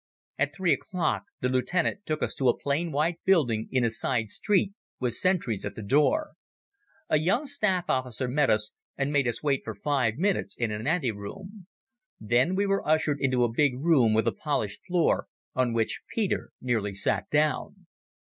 At 0.39 0.55
three 0.55 0.73
o'clock 0.73 1.25
the 1.41 1.49
lieutenant 1.49 2.07
took 2.07 2.23
us 2.23 2.33
to 2.33 2.49
a 2.49 2.57
plain 2.57 2.91
white 2.91 3.19
building 3.23 3.67
in 3.71 3.83
a 3.83 3.91
side 3.91 4.31
street 4.31 4.73
with 4.99 5.13
sentries 5.13 5.63
at 5.63 5.75
the 5.75 5.83
door. 5.83 6.31
A 7.07 7.19
young 7.19 7.45
staff 7.45 7.87
officer 7.87 8.27
met 8.27 8.49
us 8.49 8.71
and 8.97 9.13
made 9.13 9.27
us 9.27 9.43
wait 9.43 9.61
for 9.63 9.75
five 9.75 10.15
minutes 10.15 10.55
in 10.57 10.71
an 10.71 10.87
ante 10.87 11.11
room. 11.11 11.67
Then 12.19 12.55
we 12.55 12.65
were 12.65 12.87
ushered 12.89 13.19
into 13.21 13.43
a 13.43 13.53
big 13.53 13.73
room 13.79 14.15
with 14.15 14.27
a 14.27 14.31
polished 14.31 14.83
floor 14.87 15.27
on 15.53 15.71
which 15.71 16.01
Peter 16.11 16.49
nearly 16.59 16.95
sat 16.95 17.29
down. 17.29 17.85